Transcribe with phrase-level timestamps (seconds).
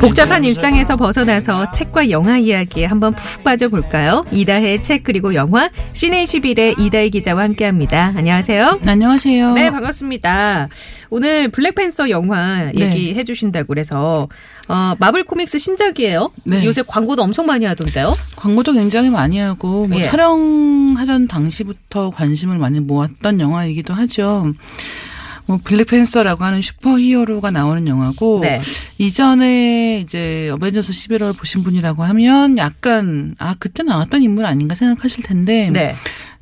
[0.00, 4.24] 복잡한 일상에서 벗어나서 책과 영화 이야기에 한번 푹 빠져볼까요?
[4.32, 8.14] 이다혜의 책 그리고 영화 시네21의 이다혜 기자와 함께합니다.
[8.16, 8.80] 안녕하세요.
[8.86, 9.54] 안녕하세요.
[9.54, 10.68] 네, 반갑습니다.
[11.10, 12.86] 오늘 블랙팬서 영화 네.
[12.86, 14.28] 얘기해 주신다고 그래서
[14.68, 16.30] 어, 마블 코믹스 신작이에요.
[16.44, 16.64] 네.
[16.64, 18.14] 요새 광고도 엄청 많이 하던데요.
[18.36, 20.04] 광고도 굉장히 많이 하고 뭐 예.
[20.04, 24.52] 촬영하던 당시부터 관심을 많이 모았던 영화이기도 하죠.
[25.46, 28.60] 뭐 블랙팬서라고 하는 슈퍼히어로가 나오는 영화고 네.
[28.98, 35.24] 이전에 이제 어벤져스 시빌 워 보신 분이라고 하면 약간 아 그때 나왔던 인물 아닌가 생각하실
[35.24, 35.94] 텐데 네.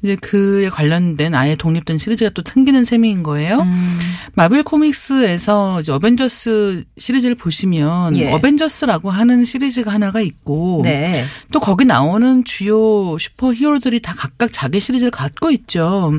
[0.02, 3.58] 이제 그에 관련된 아예 독립된 시리즈가 또 생기는 셈인 거예요.
[3.58, 3.98] 음.
[4.34, 8.32] 마블 코믹스에서 이제 어벤져스 시리즈를 보시면 예.
[8.32, 11.26] 어벤져스라고 하는 시리즈가 하나가 있고 네.
[11.52, 16.12] 또 거기 나오는 주요 슈퍼 히어로들이 다 각각 자기 시리즈를 갖고 있죠.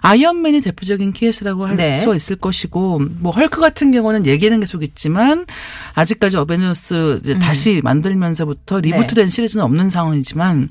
[0.00, 2.02] 아이언맨이 대표적인 케이스라고 할 네.
[2.16, 5.44] 있을 것이고 뭐 헐크 같은 경우는 얘기는 계속 있지만
[5.94, 10.70] 아직까지 어벤져스 이제 다시 만들면서부터 reboot된 시리즈는 없는 상황이지만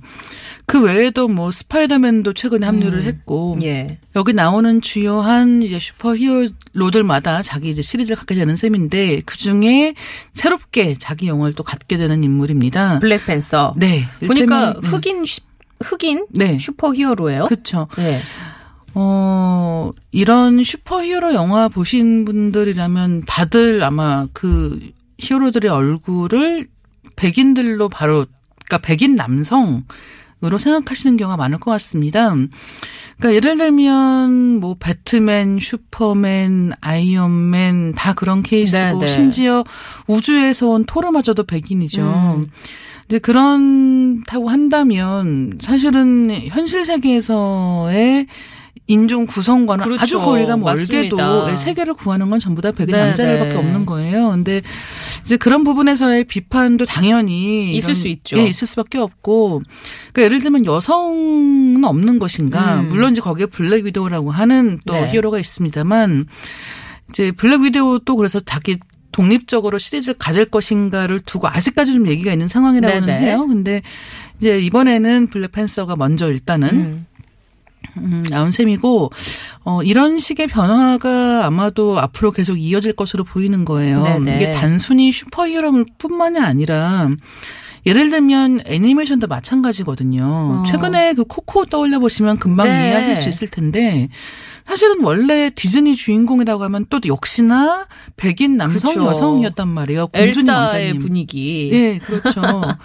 [0.65, 3.99] 그 외에도 뭐 스파이더맨도 최근에 합류를 했고 예.
[4.17, 9.93] 여기 나오는 주요한 이제 슈퍼 히어로들마다 자기 이제 시리즈를 갖게 되는 셈인데 그 중에
[10.33, 12.99] 새롭게 자기 영화를 또 갖게 되는 인물입니다.
[12.99, 13.75] 블랙팬서.
[13.77, 14.05] 네.
[14.25, 15.41] 보니까 음, 흑인 슈-
[15.81, 16.57] 흑인 네.
[16.59, 17.45] 슈퍼 히어로예요.
[17.45, 17.87] 그렇죠.
[17.97, 18.19] 네.
[18.99, 24.79] 어, 이런 슈퍼히어로 영화 보신 분들이라면 다들 아마 그
[25.19, 26.67] 히어로들의 얼굴을
[27.15, 28.25] 백인들로 바로,
[28.65, 29.83] 그러니까 백인 남성
[30.43, 32.29] 으로 생각하시는 경우가 많을 것 같습니다.
[32.29, 39.07] 그러니까 예를 들면 뭐 배트맨, 슈퍼맨, 아이언맨 다 그런 케이스고 네, 네.
[39.07, 39.63] 심지어
[40.07, 42.01] 우주에서 온 토르마저도 백인이죠.
[42.03, 42.51] 음.
[43.05, 48.27] 이제 그런다고 한다면 사실은 현실 세계에서의
[48.87, 50.01] 인종 구성과는 그렇죠.
[50.01, 51.55] 아주 거리가 멀게도 맞습니다.
[51.57, 53.55] 세계를 구하는 건 전부 다 백인 네, 남자들밖에 네.
[53.55, 54.29] 없는 거예요.
[54.29, 54.61] 근데
[55.25, 58.37] 이제 그런 부분에서의 비판도 당연히 있을 이런- 수 있죠.
[58.37, 59.61] 예, 있을 수밖에 없고.
[60.13, 62.81] 그러니까 예를 들면 여성은 없는 것인가?
[62.81, 62.89] 음.
[62.89, 65.11] 물론 이제 거기에 블랙 위도우라고 하는 또 네.
[65.11, 66.25] 히어로가 있습니다만
[67.09, 68.77] 이제 블랙 위도우도 그래서 자기
[69.11, 73.25] 독립적으로 시리즈를 가질 것인가를 두고 아직까지 좀 얘기가 있는 상황이라고는 네네.
[73.25, 73.47] 해요.
[73.47, 73.81] 근데
[74.39, 77.05] 이제 이번에는 블랙팬서가 먼저 일단은 음.
[78.01, 79.09] 음, 나온 셈이고
[79.63, 84.03] 어 이런 식의 변화가 아마도 앞으로 계속 이어질 것으로 보이는 거예요.
[84.03, 84.35] 네네.
[84.35, 87.09] 이게 단순히 슈퍼히어로물뿐만이 아니라
[87.85, 90.23] 예를 들면 애니메이션도 마찬가지거든요.
[90.25, 90.63] 어.
[90.67, 92.89] 최근에 그 코코 떠올려 보시면 금방 네.
[92.89, 94.09] 이해하실 수 있을 텐데
[94.65, 97.87] 사실은 원래 디즈니 주인공이라고 하면 또 역시나
[98.17, 99.09] 백인 남성 그렇죠.
[99.09, 100.07] 여성이었단 말이에요.
[100.07, 100.99] 공주님 엘사의 왕자님.
[100.99, 101.69] 분위기.
[101.71, 102.41] 예, 그렇죠.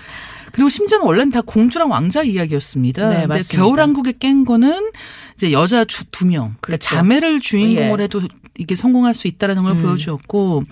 [0.53, 3.09] 그리고 심지어는 원래는 다 공주랑 왕자 이야기였습니다.
[3.09, 3.57] 네, 근데 맞습니다.
[3.57, 4.91] 겨울왕국에 깬 거는
[5.37, 6.55] 이제 여자 주, 두 명.
[6.61, 6.89] 그러니까 그렇죠.
[6.95, 8.05] 자매를 주인공으로 예.
[8.05, 8.21] 해도
[8.59, 9.83] 이게 성공할 수 있다라는 걸 음.
[9.83, 10.63] 보여주었고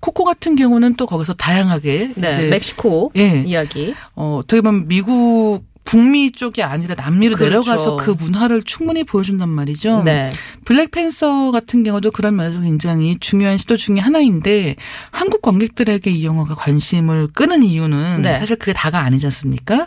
[0.00, 2.50] 코코 같은 경우는 또 거기서 다양하게 네.
[2.50, 3.44] 멕시코 예.
[3.46, 3.94] 이야기.
[4.16, 7.48] 어, 어떻게 보면 미국 북미 쪽이 아니라 남미로 그렇죠.
[7.50, 10.02] 내려가서 그 문화를 충분히 보여준단 말이죠.
[10.04, 10.28] 네.
[10.66, 14.76] 블랙팬서 같은 경우도 그런 면에서 굉장히 중요한 시도 중에 하나인데
[15.10, 18.34] 한국 관객들에게 이 영화가 관심을 끄는 이유는 네.
[18.34, 19.86] 사실 그게 다가 아니지 않습니까?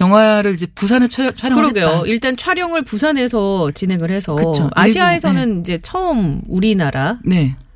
[0.00, 1.86] 영화를 이제 부산에 촬- 촬영을 그러게요.
[1.86, 2.02] 했다.
[2.06, 4.70] 일단 촬영을 부산에서 진행을 해서 그쵸.
[4.76, 7.18] 아시아에서는 이제 처음 우리나라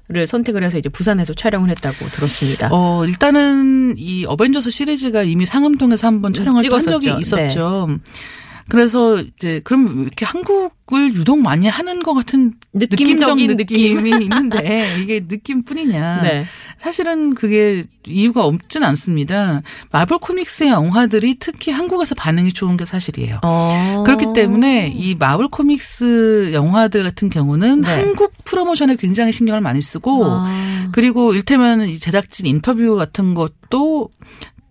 [0.09, 0.27] 를 네.
[0.27, 2.69] 선택을 해서 이제 부산에서 촬영을 했다고 들었습니다.
[2.71, 7.01] 어, 일단은 이 어벤져스 시리즈가 이미 상암동에서 한번 촬영을 한 찍었었죠.
[7.01, 7.89] 적이 있었죠.
[8.69, 15.21] 그래서 이제 그럼 이렇게 한국을 유독 많이 하는 것 같은 느낌적인 느낌적 느낌이 있는데 이게
[15.27, 16.23] 느낌뿐이냐?
[16.23, 16.45] 네.
[16.79, 19.63] 사실은 그게 이유가 없진 않습니다.
[19.91, 23.41] 마블 코믹스의 영화들이 특히 한국에서 반응이 좋은 게 사실이에요.
[23.43, 24.03] 어.
[24.05, 27.89] 그렇기 때문에 이 마블 코믹스 영화들 같은 경우는 네.
[27.89, 30.89] 한국 프로모션에 굉장히 신경을 많이 쓰고 아.
[30.93, 34.11] 그리고 일테면 이 제작진 인터뷰 같은 것도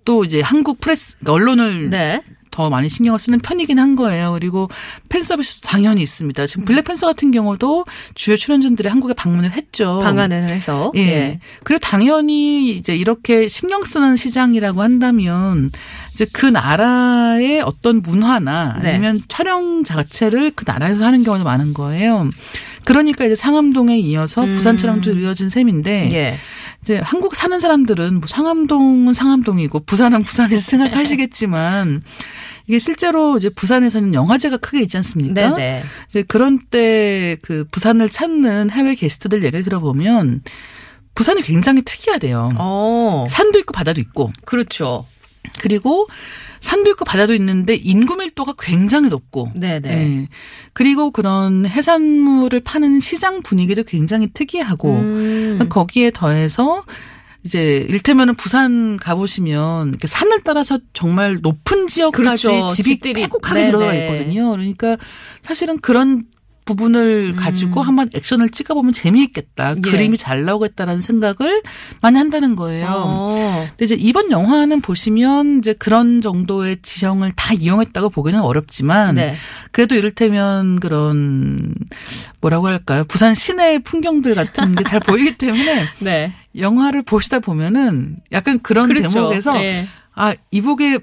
[0.06, 2.22] 또 이제 한국 프레스 그러니까 언론을 네.
[2.56, 4.32] 더 많이 신경을 쓰는 편이긴 한 거예요.
[4.32, 4.70] 그리고
[5.10, 6.48] 팬 서비스도 당연히 있습니다.
[6.48, 10.00] 지금 블랙 팬서 같은 경우도 주요 출연진들이 한국에 방문을 했죠.
[10.02, 10.94] 방한을 해서.
[10.96, 11.42] 예.
[11.66, 15.70] 그리고 당연히 이제 이렇게 신경 쓰는 시장이라고 한다면
[16.14, 18.92] 이제 그 나라의 어떤 문화나 네.
[18.92, 22.30] 아니면 촬영 자체를 그 나라에서 하는 경우도 많은 거예요.
[22.86, 24.52] 그러니까 이제 상암동에 이어서 음.
[24.52, 26.38] 부산처럼 또 이어진 셈인데 예.
[26.82, 32.04] 이제 한국 사는 사람들은 뭐 상암동은 상암동이고 부산은 부산에서 생각하시겠지만
[32.68, 35.34] 이게 실제로 이제 부산에서는 영화제가 크게 있지 않습니까?
[35.34, 35.84] 네네.
[36.10, 40.42] 이제 그런 때 그 부산을 찾는 해외 게스트들 얘기를 들어보면
[41.14, 42.54] 부산이 굉장히 특이하대요.
[42.58, 45.06] 어, 산도 있고 바다도 있고 그렇죠.
[45.60, 46.08] 그리고
[46.60, 49.90] 산도 있고 바다도 있는데 인구 밀도가 굉장히 높고 네네.
[49.90, 50.28] 예.
[50.74, 55.60] 그리고 그런 해산물을 파는 시장 분위기도 굉장히 특이하고 음.
[55.70, 56.84] 거기에 더해서
[57.46, 62.68] 이제 일테면은 부산 가보시면 이렇게 산을 따라서 정말 높은 지역까지 그렇죠.
[62.74, 62.98] 집이.
[63.14, 63.72] 빼곡하게 네네.
[63.72, 64.50] 들어가 있거든요.
[64.52, 64.98] 그러니까
[65.44, 66.24] 사실은 그런
[66.66, 69.74] 부분을 가지고 한번 액션을 찍어보면 재미있겠다.
[69.74, 69.82] 음.
[69.86, 69.92] 예.
[69.92, 71.62] 그림이 잘 나오겠다라는 생각을
[72.02, 72.88] 많이 한다는 거예요.
[72.90, 73.68] 어.
[73.70, 79.36] 근데 이제 이번 영화는 보시면 이제 그런 정도의 지형을 다 이용했다고 보기는 어렵지만 네.
[79.72, 81.76] 그래도 이를테면 그런
[82.42, 83.04] 뭐라고 할까요?
[83.08, 86.34] 부산 시내 풍경들 같은 게 잘 보이기 때문에 네.
[86.58, 89.10] 영화를 보시다 보면은 약간 그런 그렇죠.
[89.10, 89.88] 대목에서 네.
[90.14, 91.00] 아 이복에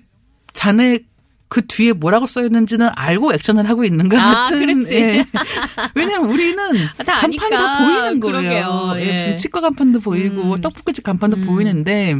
[0.52, 1.00] 자네
[1.48, 4.60] 그 뒤에 뭐라고 써 있는지는 알고 액션을 하고 있는가 아, 같은.
[4.60, 4.94] 그렇지.
[4.96, 5.26] 예.
[5.94, 6.56] 왜냐면 우리는
[7.04, 7.78] 다 간판도 아니까.
[7.78, 8.40] 보이는 거예요.
[8.40, 8.92] 그러게요.
[8.96, 9.36] 예, 예.
[9.36, 10.60] 치과 간판도 보이고 음.
[10.62, 12.16] 떡볶이집 간판도 보이는데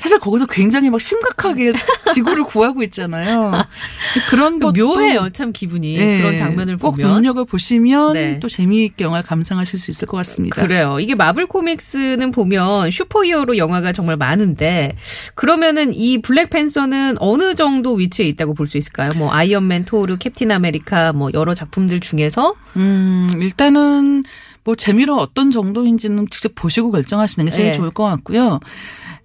[0.00, 1.72] 사실 거기서 굉장히 막 심각하게
[2.14, 3.52] 지구를 구하고 있잖아요.
[4.30, 7.12] 그런 것도 묘해요, 참 기분이 예, 그런 장면을 꼭 보면.
[7.12, 8.40] 눈여겨 보시면 네.
[8.40, 10.62] 또 재미있게 영화를 감상하실 수 있을 것 같습니다.
[10.62, 10.98] 그래요.
[11.00, 14.96] 이게 마블 코믹스는 보면 슈퍼히어로 영화가 정말 많은데
[15.34, 19.12] 그러면은 이 블랙팬서는 어느 정도 위치에 있다고 볼 수 있을까요?
[19.16, 24.22] 뭐 아이언맨, 토르, 캡틴 아메리카 뭐 여러 작품들 중에서 음, 일단은
[24.62, 27.72] 뭐 재미로 어떤 정도인지는 직접 보시고 결정하시는 게 제일 예.
[27.72, 28.60] 좋을 것 같고요.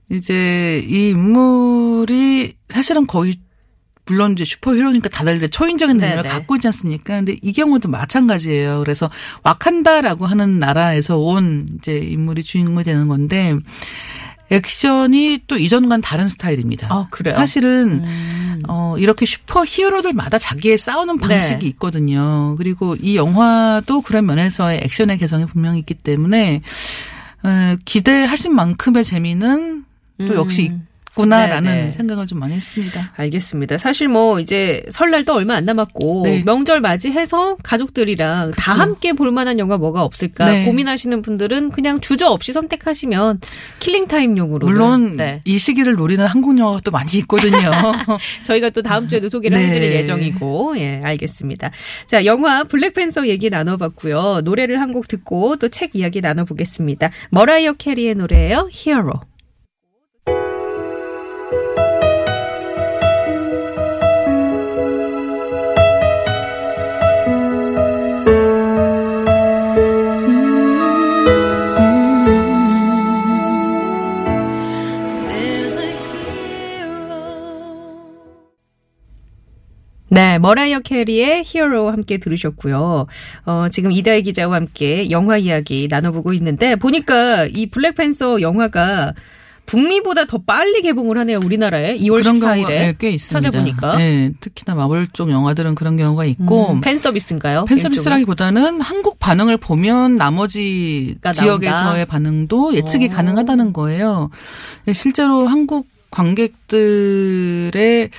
[0.10, 3.38] 이제 이 인물이 사실은 거의
[4.08, 6.30] 물론 이제 슈퍼히어로니까 다들 이제 초인적인 능력을 네네.
[6.30, 7.16] 갖고 있지 않습니까?
[7.16, 8.80] 근데 이 경우도 마찬가지예요.
[8.80, 9.10] 그래서
[9.44, 13.56] 와칸다라고 하는 나라에서 온 이제 인물이 주인공이 되는 건데
[14.52, 16.88] 액션이 또 이전과는 다른 스타일입니다.
[16.92, 17.36] 아, 그래요?
[17.36, 18.64] 사실은 음.
[18.68, 21.66] 어, 이렇게 슈퍼 히어로들마다 자기의 싸우는 방식이 네.
[21.70, 22.56] 있거든요.
[22.58, 26.62] 그리고 이 영화도 그런 면에서의 액션의 개성이 분명히 있기 때문에,
[27.44, 29.86] 에, 기대하신 만큼의 재미는
[30.20, 30.72] 또 역시
[31.16, 31.76] 있구나라는 음.
[31.76, 31.92] 네네.
[31.92, 33.14] 생각을 좀 많이 했습니다.
[33.16, 33.78] 알겠습니다.
[33.78, 36.44] 사실 뭐 이제 설날도 얼마 안 남았고 네.
[36.46, 38.82] 명절 맞이해서 가족들이랑 다 그쵸.
[38.82, 40.66] 함께 볼 만한 영화 뭐가 없을까 네.
[40.66, 43.40] 고민하시는 분들은 그냥 주저 없이 선택하시면
[43.80, 45.42] killing time용으로 물론 네.
[45.46, 47.72] 이 시기를 노리는 한국 영화가 또 많이 있거든요.
[48.44, 49.68] 저희가 또 다음 주에도 소개를 네.
[49.68, 51.72] 해드릴 예정이고, 예, 알겠습니다.
[52.08, 54.42] 자, 영화 블랙팬서 얘기 나눠봤고요.
[54.44, 57.10] 노래를 한 곡 듣고 또 책 이야기 나눠보겠습니다.
[57.32, 59.14] 머라이어 캐리의 노래예요, Hero.
[80.16, 83.06] 네, 머라이어 캐리의 히어로 함께 들으셨고요.
[83.46, 89.14] 어, 지금 이다혜 기자와 함께 영화 이야기 나눠보고 있는데 보니까 이 블랙팬서 영화가
[89.66, 91.40] 북미보다 더 빨리 개봉을 하네요.
[91.40, 93.50] 우리나라에 2월 그런 14일에 경우가 예, 꽤 있습니다.
[93.50, 97.66] 찾아보니까 네, 특히나 마블 쪽 영화들은 그런 경우가 있고 음, 팬 서비스인가요?
[97.66, 102.06] 팬 서비스라기보다는 한국 반응을 보면 나머지 가 지역에서의 나온다?
[102.06, 103.16] 반응도 예측이 어.
[103.16, 104.30] 가능하다는 거예요.
[104.94, 108.10] 실제로 한국 관객들의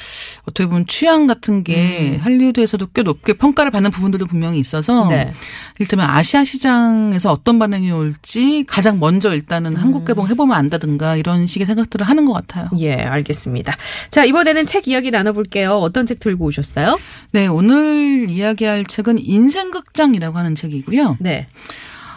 [0.42, 5.08] 어떻게 보면 취향 같은 게 할리우드에서도 꽤 높게 평가를 받는 부분들도 분명히 있어서 음.
[5.08, 5.32] 네.
[5.78, 11.66] 일테면 아시아 시장에서 어떤 반응이 올지 가장 먼저 일단은 한국 개봉 해보면 안다든가 이런 식의
[11.66, 12.68] 생각들을 하는 것 같아요.
[12.78, 13.76] 예, 알겠습니다.
[14.10, 15.76] 자, 이번에는 책 이야기 나눠볼게요.
[15.78, 16.98] 어떤 책 들고 오셨어요?
[17.32, 21.16] 네, 오늘 이야기할 책은 인생극장이라고 하는 책이고요.
[21.20, 21.46] 네.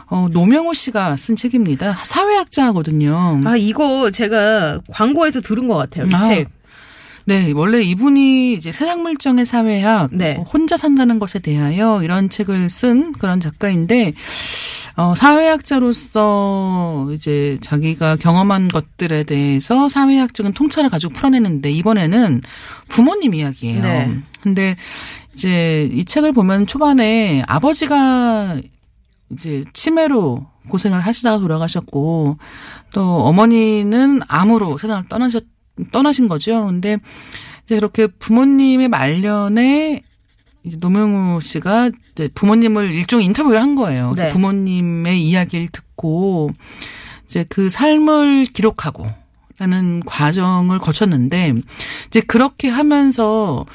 [0.10, 1.98] 어, 노명호 씨가 쓴 책입니다.
[2.04, 3.42] 사회학자거든요.
[3.46, 6.08] 아, 이거 제가 광고에서 들은 것 같아요.
[6.10, 6.50] 이 아, 책.
[7.26, 10.34] 네, 원래 이분이 이제 세상 물정의 사회학, 네.
[10.34, 14.14] 뭐 혼자 산다는 것에 대하여 이런 책을 쓴 그런 작가인데,
[14.96, 22.42] 어, 사회학자로서 이제 자기가 경험한 것들에 대해서 사회학적인 통찰을 가지고 풀어내는데 이번에는
[22.88, 23.82] 부모님 이야기예요.
[23.84, 24.20] 네.
[24.42, 24.76] 근데
[25.34, 28.58] 이제 이 책을 보면 초반에 아버지가
[29.32, 32.38] 이제 치매로 고생을 하시다가 돌아가셨고
[32.94, 35.46] 또 어머니는 암으로 세상을 떠나셨
[35.92, 36.66] 떠나신 거죠.
[36.66, 36.98] 근데
[37.66, 40.02] 이제 그렇게 부모님의 말년에
[40.64, 44.12] 이제 노명우 씨가 이제 부모님을 일종의 인터뷰를 한 거예요.
[44.12, 44.30] 그래서 네.
[44.30, 46.52] 부모님의 이야기를 듣고
[47.26, 49.08] 이제 그 삶을 기록하고
[49.58, 51.54] 라는 과정을 거쳤는데
[52.08, 53.66] 이제 그렇게 하면서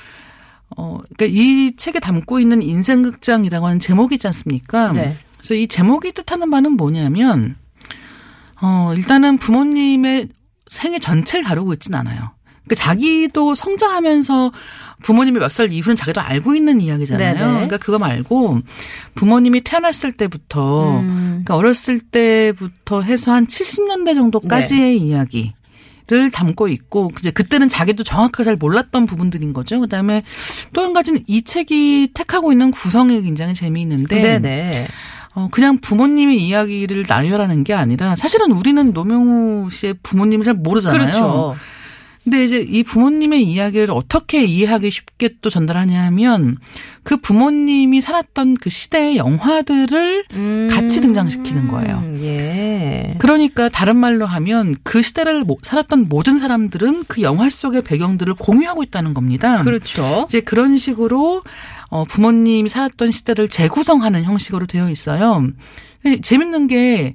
[0.76, 4.92] 어 그러니까 이 책에 담고 있는 인생극장이라고 하는 제목이 있지 않습니까?
[4.92, 5.16] 네.
[5.44, 7.56] 그래서 이 제목이 뜻하는 바는 뭐냐면
[8.62, 10.28] 어 일단은 부모님의
[10.70, 12.30] 생애 전체를 다루고 있진 않아요.
[12.64, 14.52] 그러니까 자기도 성장하면서
[15.02, 17.34] 부모님이 몇 살 이후는 자기도 알고 있는 이야기잖아요.
[17.34, 17.52] 네네.
[17.52, 18.60] 그러니까 그거 말고
[19.14, 21.42] 부모님이 태어났을 때부터 음.
[21.44, 25.04] 그러니까 어렸을 때부터 해서 한 70년대 정도까지의 네.
[25.06, 25.52] 이야기
[26.06, 29.80] 를 담고 있고 이제 그때는 자기도 정확하게 잘 몰랐던 부분들인 거죠.
[29.80, 30.22] 그다음에
[30.74, 34.86] 또 한 가지는 이 책이 택하고 있는 구성이 굉장히 재미있는데 네네.
[35.35, 40.99] 어, 그냥 부모님의 이야기를 나열하는 게 아니라 사실은 우리는 노명우 씨의 부모님을 잘 모르잖아요.
[40.99, 41.55] 그렇죠.
[42.23, 46.57] 근데 이제 이 부모님의 이야기를 어떻게 이해하기 쉽게 또 전달하냐 하면
[47.03, 50.69] 그 부모님이 살았던 그 시대의 영화들을 음.
[50.71, 52.03] 같이 등장시키는 거예요.
[52.23, 53.17] 예.
[53.19, 58.83] 그러니까 다른 말로 하면 그 시대를 모- 살았던 모든 사람들은 그 영화 속의 배경들을 공유하고
[58.85, 59.62] 있다는 겁니다.
[59.62, 60.25] 그렇죠.
[60.26, 61.43] 이제 그런 식으로
[61.94, 65.46] 어 부모님이 살았던 시대를 재구성하는 형식으로 되어 있어요.
[66.22, 67.14] 재밌는 게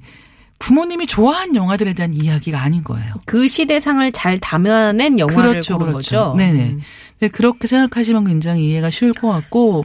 [0.57, 3.13] 부모님이 좋아한 영화들에 대한 이야기가 아닌 거예요.
[3.25, 5.93] 그 시대상을 잘 담아낸 영화를 그렇죠, 그렇죠.
[5.93, 6.36] 거죠.
[6.38, 6.69] 네네.
[6.69, 6.81] 음.
[7.19, 9.83] 네, 그렇게 생각하시면 굉장히 이해가 쉬울 것 같고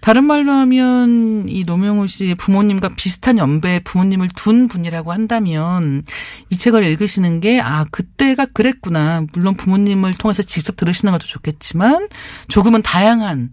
[0.00, 6.04] 다른 말로 하면 이 노명우 씨의 부모님과 비슷한 연배의 부모님을 둔 분이라고 한다면
[6.50, 9.26] 이 책을 읽으시는 게 아 그때가 그랬구나.
[9.34, 12.06] 물론 부모님을 통해서 직접 들으시는 것도 좋겠지만
[12.46, 13.50] 조금은 다양한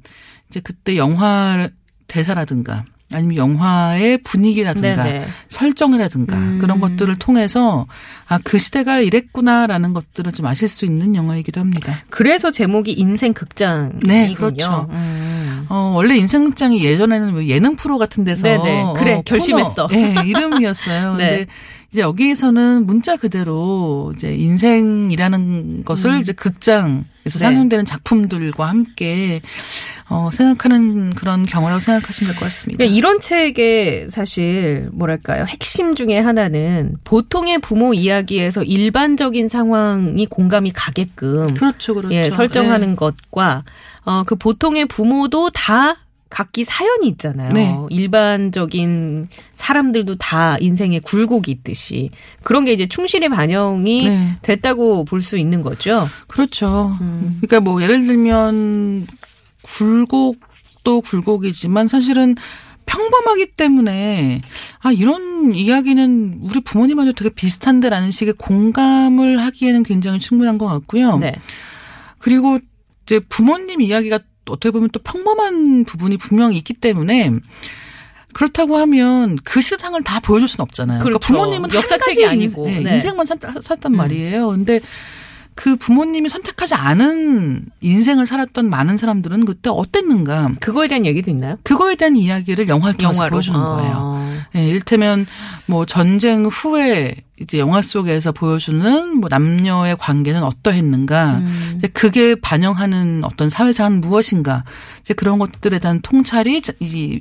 [0.56, 1.68] 이제 그때 영화
[2.08, 5.26] 대사라든가 아니면 영화의 분위기라든가 네네.
[5.50, 6.58] 설정이라든가 음.
[6.60, 7.86] 그런 것들을 통해서
[8.28, 11.94] 아 그 시대가 이랬구나라는 것들을 좀 아실 수 있는 영화이기도 합니다.
[12.10, 14.08] 그래서 제목이 인생 극장이군요.
[14.08, 14.88] 네, 그렇죠.
[14.92, 15.66] 음.
[15.70, 18.94] 어, 원래 인생 극장이 예전에는 뭐 예능 프로 같은 데서 네네.
[18.98, 19.88] 그래, 어, 결심했어.
[19.88, 21.16] 코너, 예, 이름이었어요.
[21.18, 21.28] 네.
[21.38, 21.48] 근데
[21.96, 27.06] 이제 여기에서는 문자 그대로 이제 인생이라는 것을 이제 극장에서 음.
[27.24, 27.30] 네.
[27.30, 29.42] 상영되는 작품들과 함께
[30.10, 32.80] 어, 생각하는 그런 경우라고 생각하시면 될 것 같습니다.
[32.80, 41.48] 그러니까 이런 책의 사실 뭐랄까요 핵심 중에 하나는 보통의 부모 이야기에서 일반적인 상황이 공감이 가게끔
[41.54, 42.14] 그렇죠, 그렇죠.
[42.14, 42.96] 예, 설정하는 예.
[42.96, 43.64] 것과
[44.04, 45.96] 어, 그 보통의 부모도 다
[46.30, 47.54] 각기 사연이 있잖아요.
[47.54, 47.76] 네.
[47.90, 52.10] 일반적인 사람들도 다 인생에 굴곡이 있듯이
[52.44, 54.38] 그런 게 이제 충실히 반영이 네.
[54.42, 56.08] 됐다고 볼 수 있는 거죠.
[56.28, 56.98] 그렇죠.
[57.02, 57.40] 음.
[57.42, 59.08] 그러니까 뭐 예를 들면
[59.64, 62.36] 굴곡도 굴곡이지만 사실은
[62.86, 64.42] 평범하기 때문에
[64.82, 71.18] 아 이런 이야기는 우리 부모님한테 되게 비슷한데라는 식의 공감을 하기에는 굉장히 충분한 것 같고요.
[71.18, 71.34] 네.
[72.20, 72.60] 그리고
[73.04, 74.20] 이제 부모님 이야기가
[74.52, 77.32] 어떻게 보면 또 평범한 부분이 분명히 있기 때문에
[78.34, 81.00] 그렇다고 하면 그 세상을 다 보여줄 수는 없잖아요.
[81.00, 81.34] 그러니까 그렇죠.
[81.34, 82.68] 부모님은 한 역사책이 가지 아니고.
[82.68, 82.96] 인생, 네, 네.
[82.96, 84.50] 인생만 살, 샀단 말이에요.
[84.50, 84.82] 근데
[85.56, 91.58] 그 부모님이 선택하지 않은 인생을 살았던 많은 사람들은 그때 어땠는가 그거에 대한 얘기도 있나요?
[91.64, 93.64] 그거에 대한 이야기를 영화를 통해서 영화로 보여주는 아.
[93.64, 94.36] 거예요.
[94.58, 95.26] 예, 일테면
[95.66, 101.82] 뭐 전쟁 후에 이제 영화 속에서 보여주는 뭐 남녀의 관계는 어떠했는가, 음.
[101.94, 104.64] 그게 반영하는 어떤 사회상은 무엇인가,
[105.02, 107.20] 이제 그런 것들에 대한 통찰이 자- 이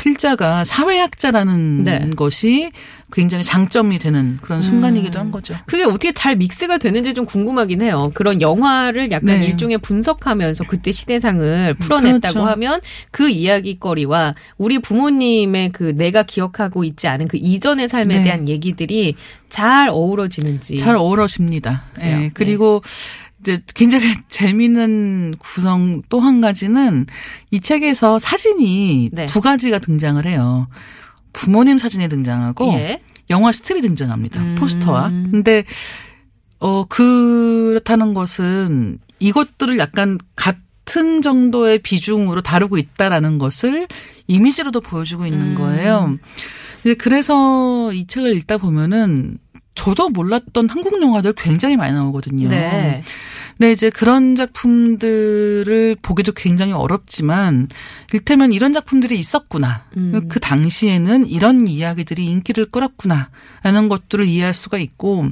[0.00, 2.10] 필자가 사회학자라는 네.
[2.16, 2.70] 것이
[3.12, 5.52] 굉장히 장점이 되는 그런 순간이기도 한 거죠.
[5.66, 8.10] 그게 어떻게 잘 믹스가 되는지 좀 궁금하긴 해요.
[8.14, 9.46] 그런 영화를 약간 네.
[9.46, 12.50] 일종의 분석하면서 그때 시대상을 풀어냈다고 그렇죠.
[12.50, 12.80] 하면
[13.10, 18.22] 그 이야기거리와 우리 부모님의 그 내가 기억하고 있지 않은 그 이전의 삶에 네.
[18.22, 19.16] 대한 얘기들이
[19.50, 20.76] 잘 어우러지는지.
[20.78, 21.82] 잘 어우러집니다.
[21.94, 22.16] 그래요?
[22.16, 22.24] 네.
[22.24, 22.30] 예.
[22.32, 22.82] 그리고
[23.40, 27.06] 이제 굉장히 재미있는 구성 또 한 가지는
[27.50, 29.26] 이 책에서 사진이 네.
[29.26, 30.66] 두 가지가 등장을 해요.
[31.32, 33.02] 부모님 사진이 등장하고 예.
[33.30, 34.40] 영화 스틸이 등장합니다.
[34.40, 34.54] 음.
[34.56, 35.08] 포스터와.
[35.08, 35.64] 근데
[36.58, 43.86] 어 그렇다는 것은 이것들을 약간 같은 정도의 비중으로 다루고 있다라는 것을
[44.26, 45.54] 이미지로도 보여주고 있는 음.
[45.54, 46.18] 거예요.
[46.98, 49.38] 그래서 이 책을 읽다 보면은
[49.80, 52.48] 저도 몰랐던 한국 영화들 굉장히 많이 나오거든요.
[52.48, 53.00] 네.
[53.56, 57.68] 근데 이제 그런 작품들을 보기도 굉장히 어렵지만
[58.12, 59.84] 일테면 이런 작품들이 있었구나.
[59.96, 60.28] 음.
[60.28, 63.30] 그 당시에는 이런 이야기들이 인기를 끌었구나
[63.62, 65.28] 라는 것들을 이해할 수가 있고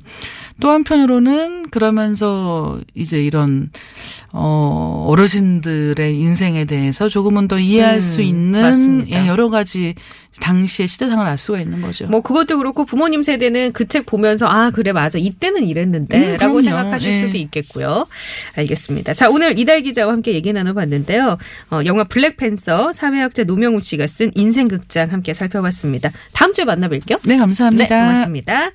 [0.60, 3.70] 또 한편으로는 그러면서 이제 이런
[4.32, 9.24] 어 어르신들의 인생에 대해서 조금은 더 이해할 음, 수 있는 맞습니다.
[9.24, 9.94] 예, 여러 가지
[10.38, 12.06] 당시의 시대상을 알 수가 있는 거죠.
[12.06, 16.60] 뭐 그것도 그렇고 부모님 세대는 그 책 보면서 아 그래 맞아 이때는 음, 이랬는데라고 그럼요.
[16.60, 17.20] 생각하실 예.
[17.20, 18.06] 수도 있겠고요.
[18.56, 19.14] 알겠습니다.
[19.14, 21.38] 자 오늘 이달 기자와 함께 얘기 나눠봤는데요.
[21.70, 26.12] 어, 영화 블랙팬서 사회학자 노명우 씨가 쓴 인생극장 함께 살펴봤습니다.
[26.34, 27.20] 다음 주에 만나뵐게요.
[27.24, 27.84] 네, 감사합니다.
[27.96, 28.70] 네 고맙습니다.